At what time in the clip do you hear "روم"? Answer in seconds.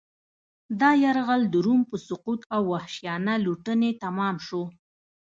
1.65-1.81